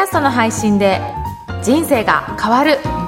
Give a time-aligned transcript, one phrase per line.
[0.00, 1.00] ャストの配信で
[1.62, 2.99] 人生が変わる。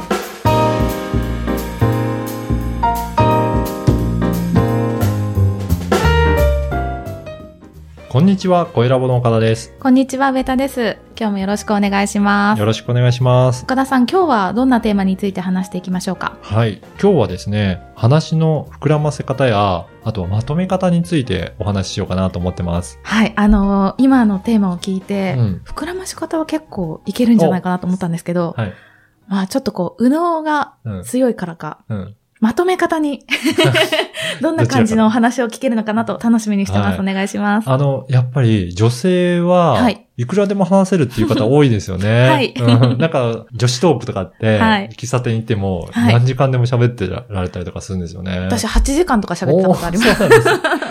[8.12, 9.74] こんにちは、小ラボの岡田です。
[9.80, 13.64] こんにちは上田です今日もよろしくお願いしますよろしくお願いします。
[13.64, 16.36] 岡田さん今日はどんなテーマについて話していきましょうか？
[16.42, 16.82] はい。
[17.00, 22.98] 今日はですね、話の膨らませ方や、あとはまとめ方についてお話ししようかなと思ってます。
[23.02, 25.62] はいあのー今のテーマを聞いて、うん。
[25.64, 28.74] 膨らまし方は結構いけるんじゃないかなと思ったんですけど、はい。
[29.26, 31.02] まあちょっとこう、右脳がうん。
[31.04, 32.16] 強いからか、うん。
[32.42, 33.24] まとめ方に、
[34.42, 36.98] どんな感じのお話を聞けるのかなと楽しみにしてます。
[36.98, 37.70] はお願いします。
[37.70, 42.28] あの、やっぱり女性は、はいいくらでも話せるっていう方多いですよね。
[42.28, 48.38] はいうん、なんか、女子トークとかって、はい喫茶店行ってもはい何時間でも喋ってられたりとかするんですよね。
[48.40, 50.14] 私8時間とか喋ったことあります。
[50.14, 50.48] そうなんです。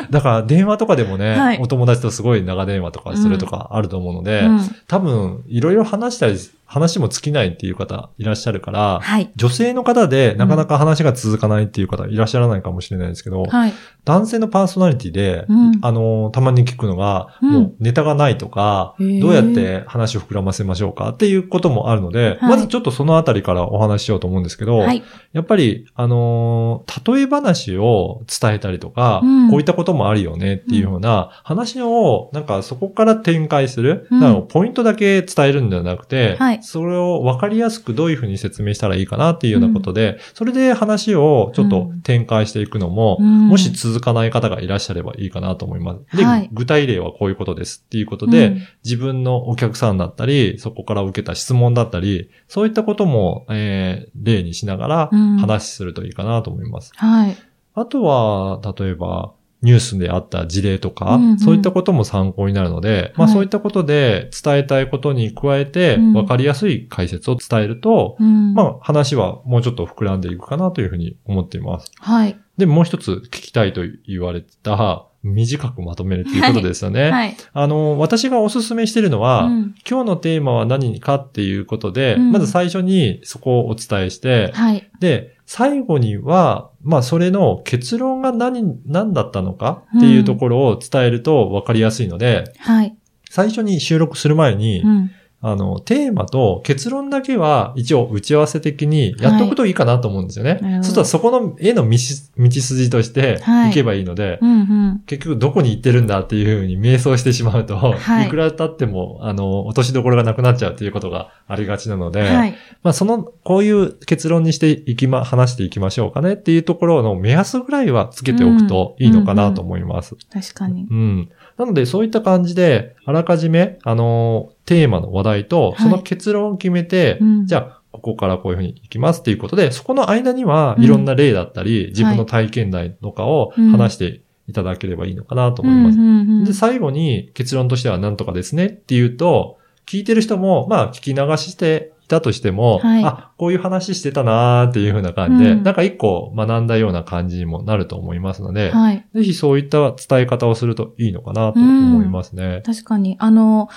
[0.10, 1.60] だから電話とかでもね、はい。
[1.60, 4.60] お友達とすごい長電話とかするとかあると思うので、うん。
[4.88, 6.38] 多分、いろいろ話したり、
[6.72, 9.30] 話も尽きないっていう方いらっしゃるから、はい。
[9.36, 13.74] 女性の方でなかなか話が続かないっていう方いらっしゃらないかもしれないですけど、はい。
[14.06, 15.80] 男性のパーソナリティで、うん。
[15.82, 17.52] あの、たまに聞くのが、うん。
[17.52, 22.50] もうネタがないとか、どうやって話を膨らませましょうかっていうこともあるので、はい。
[22.52, 25.04] まずちょっとそのあたりからお話ししようと思うんですけど、はい。
[25.34, 29.50] やっぱり、あのー例え話を伝えたりとか、うん。
[29.50, 34.48] こういったこともあるよねっていうような話を、なんかそこから展開する、うん。
[34.48, 36.64] ポイントだけ伝えるんではなくて、はい。
[36.64, 43.48] それを分かりやすくどういうふうに説明したらいいかなっていうようなことで、それで話をちょっと展開していくのも、うん。
[43.48, 46.18] もし続かない方がいらっしゃればいいかなと思います。
[46.18, 46.50] で、はい。
[46.52, 48.62] 具体例はこういうことですっていうことで、うん。
[48.84, 55.38] 自分のお客さんだったり、そこから受けた質問だったり、そういったことも、えー例にしながらうん。
[55.38, 56.92] 話するといいかなと思います。
[56.96, 57.36] はい。
[57.74, 71.92] あとは、例えば、ニュースであった事例とか、うんうんそういったことも参考になるので、まあはいそういったことで伝えたいことに加えて、うんわかりやすい解説を伝えると、うんまあ話はもうちょっと膨らんでいくかなというふうに思っています。
[72.00, 72.38] はい。
[72.58, 77.12] で、もう一つ聞きたいと言われた、短くまとめるっていうことですよね。
[77.12, 77.38] はい。
[77.54, 84.90] あの、私がおすすめしているのは、うん今日のテーマは何かっていうことで、うんまず最初にそこをお伝えして、はい。
[85.00, 92.96] で、最後には、まあそれの結論が何、何だったのかっていうところを伝えると分かりやすいので、はい。
[93.30, 95.12] 最初に収録する前に、うん。
[95.44, 100.60] あの、テーマと結論だけは一応打ち合わせ的にやっとくといいかなと思うんですよね。
[100.62, 104.52] なるほどそうするとそこの絵の道筋としてはいいけばいいので、うん。
[104.52, 105.04] うん。
[105.08, 112.56] 結局どこに行ってるんだっていうふうに迷走してしまうと、はいい、くら経っても、あの、落としどころがなくなっちゃうっていうことがありがちなので、はい。
[112.84, 120.16] まあその、こういう結論にしていきま、話していきましょうかねっていうところの目安ぐらいはつけておくといいのかなと思います。
[120.32, 120.88] 確かに。
[120.90, 121.30] うん。
[121.58, 127.46] なので、そういった感じで、あらかじめ、あのーテーマの話題と、その結論を決めて、うん。
[127.46, 130.84] じゃあ、ここからこういうふうに行きますっていうことで、そこの間にはうん。
[130.84, 133.72] いろんな例だったり、自分の体験談とかをうん。
[133.72, 135.98] 話していただければいいのかなと思います。
[135.98, 143.04] うんうんうんで、最後に結論としては何とかですねっていうと、聞いてる人も、まあ、聞き流していたとしても、はい。
[143.04, 145.64] あ、こういう話してたなーっていうふうな感じで、うん。
[145.64, 149.06] なんか一個学んだような感じにもなると思いますので、はい。
[149.14, 152.62] ぜひそういった伝え方をするといいのかなと思いますね。
[152.66, 153.16] 確かに。
[153.20, 153.70] あの、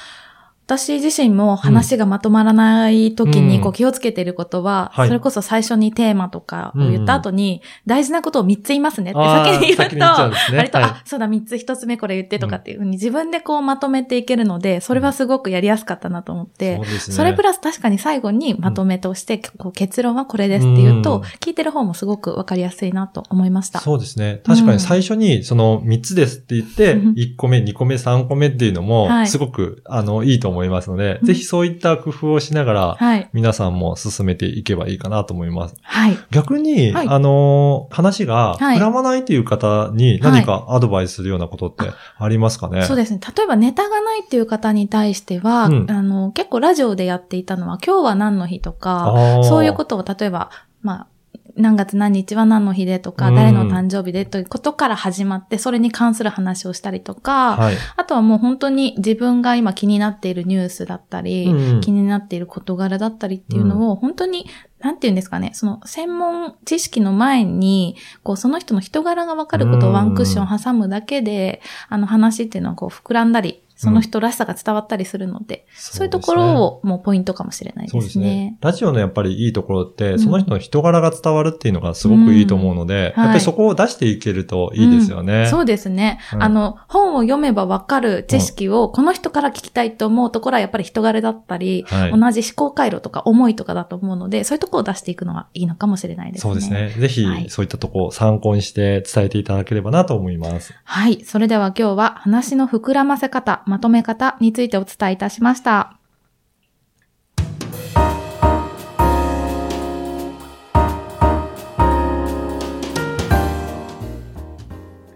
[0.67, 3.63] 私自身も話がまとまらない時にうん。
[3.63, 5.09] こう気をつけていることは、はい。
[5.09, 10.59] それこそ最初にテーマとかを言った後に、大事なことを3つ言いますねって先に言うと、先に言っちゃうんですね。
[10.59, 10.87] 割と、はい。
[10.91, 17.17] あ、そうだ、3つ1つ目これ言ってとかっていうふうに自分でこうまとめていけるので、それはすごくやりやすかったなと思って、そうですね。
[17.17, 21.23] それプラス確かに最後にまとめとして、こう結論はこれですっていうと、うん。
[21.41, 23.81] 聞いてる方もすごくわかりやすいなと思いました。
[23.81, 24.41] そうですね。
[24.45, 27.13] 確かに最初にその3つですって言って、うん。
[27.13, 29.29] 1個目、2個目、3個目っていうのもは、い。
[29.29, 33.29] すごく、あの、いいと思いますので、うんぜひそういった工夫をしながら、はい。
[33.33, 35.75] 皆さんも進めていけばいいかなと思います。
[35.83, 36.19] はい。
[36.31, 43.21] 逆に、はいあのー話がはい膨らまないという方に何かアドバイスするようなことってありますかね、そうですね。
[43.37, 50.51] 例えばネタがないっていう方に対しては、うんあの、結構ラジオでやっていたのは、今日は何の日とか、そういうことを例えば、
[50.83, 51.07] まあ、
[51.57, 53.35] 何月何日は何の日でとか、うん。
[53.35, 57.77] 誰の誕生日でということから始まって、それに関する話をしたりとか、はい。
[57.97, 61.81] あとはもう本当に自分が今気になっているニュースだったり、うん。
[61.81, 64.47] 気になっている事柄だったりっていうのを、本当に、
[64.81, 78.01] なんていうんですかね、その専門知識の前に、こう、その人の人柄がわかることをワンクッション挟むだけで、あの話っていうのはこう、膨らんだりその人らしさが伝わったりするので、そういうところをもうポイントかもしれないですね。
[78.01, 78.57] そうですね。
[78.61, 85.43] ラジオのやっぱりいいところって、その人の人柄が伝わるっていうのがすごくいいと思うので、うん、やっぱりそこを出していけるといいですよね。
[85.43, 96.53] うん、そうですね、うん、あの、本を読めばわかる知識をこの人から聞きたいと思うところはやっぱり人柄だったり、はい、同じ思考回路とか思いとかだと思うので、そういうところを出していくのはいいのかもしれないですね。
[96.53, 96.95] そうですね。
[96.97, 100.75] ぜひ、そういったところを参考にして伝えていただければなと思います。
[100.85, 101.25] はい。
[101.25, 105.99] それでは今日は話の膨らませ方、まとめ方についてお伝えいたしました。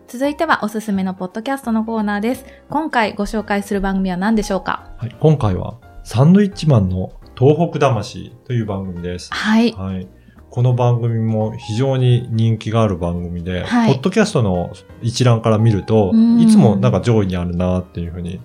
[0.08, 2.44] 続いてはおすすめのポッドキャストのコーナーです。
[2.68, 4.90] 今回ご紹介する番組は何でしょうか？
[4.98, 9.32] はい、今回はサンドイッチマンの東北魂という番組です。
[9.32, 9.70] はい。
[9.72, 10.08] はい。
[10.50, 14.72] この番組も非常に人気がある番組で、はい、ポッドキャストの
[15.02, 18.40] 一覧から見ると、いつもなんか上位にあるなっていうふうに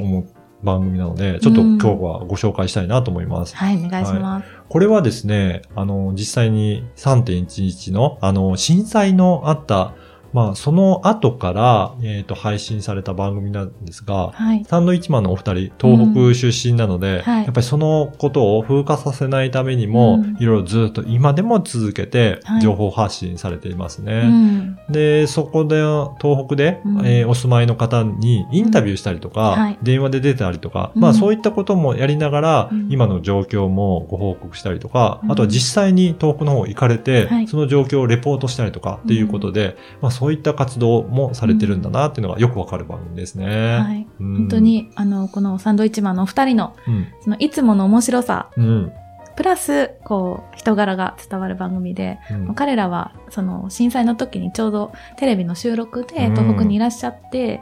[0.00, 0.26] 思う
[0.64, 3.56] 番組なので、ちょっと今日はご紹介したいなと思います。
[3.56, 4.62] はい、お願いします、はい。
[4.68, 9.94] これはですね、あの、実際に3.11の、あの、震災のあった
[10.32, 17.22] まあ、その後から、えっ、ー、と、配信された番組なんですが、はい、サンドイッチマンのお二人、東北出身なので、うん。
[17.22, 24.14] はい、やっぱりそのことを風化させないためにも、うん、いろいろずっと今でも続けて、情報発信されていますね。
[24.14, 25.82] はいうん、で、そこで、
[26.20, 43.78] 東北で、うん、えー、お住まいの方にインタビューしたりとか、電話で出たりとか、まあ、そういったこともやりながら、今の状況もご報告したりとか、あとは実際に東北の方行かれて、その状況をレポートしたりとかっていうことで、まあ、そういった活動もされてるんだなっていうのがよくわかる番組ですね。
[43.78, 44.06] はい。
[44.20, 48.92] うん、本当に、あの、このサンドイッチマンのお二人の、うん、そのいつもの面白さ、うん、
[49.34, 57.60] プラス、こう、人柄が伝わる番組で、うん、彼らは、その、震災の時にちょうどテレビの収録で東北にいらっしゃって、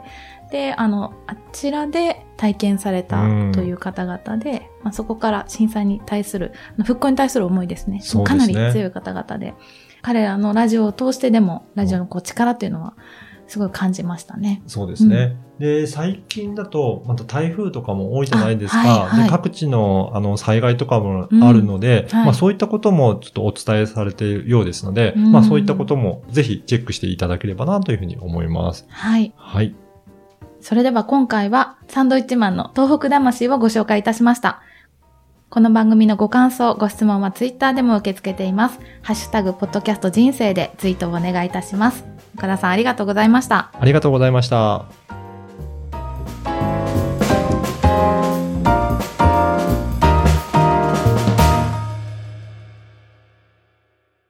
[0.51, 3.23] で、あの、あちらで体験された
[3.53, 6.51] という方々で、まあ、そこから震災に対する、
[6.85, 8.01] 復興に対する思いですね。
[8.01, 8.23] すね。
[8.23, 9.55] かなり強い方々で、
[10.01, 12.93] 彼らのラジオを通してでも、ラジオのこう力っていうのは、
[13.47, 14.63] すごい感じましたね。
[14.65, 15.35] そうですね。
[15.59, 18.77] うん、で、最近だと、また台風とかも多いじゃないですか。
[18.79, 28.85] はいはい、で各地のあの災害とかもあるので、うんはい、まあそういったこともちょっとお伝えされているようですので、うん、まあそういったこともぜひチェックしていただければなというふうに思います。
[28.87, 29.33] はい。
[29.35, 29.75] はい。
[30.61, 34.61] それでは今回はサンドイッチマンの東北魂をご紹介いたしました。
[35.51, 38.79] この番組のご感想、ご質問はツイッターでも受け付けています。
[39.01, 42.05] ハッシュタグ、ポッドキャスト人生でツイートをお願いいたします。
[42.37, 43.69] 岡田さんありがとうございました。
[43.77, 44.85] ありがとうございました。